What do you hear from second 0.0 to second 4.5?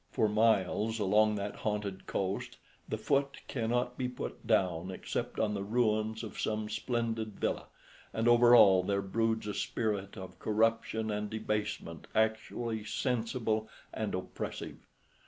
For miles along that haunted coast the foot cannot be put